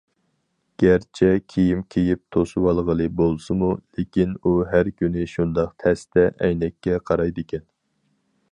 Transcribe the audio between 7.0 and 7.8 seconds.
قارايدىكەن.